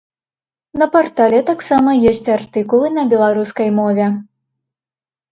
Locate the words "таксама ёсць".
1.49-2.31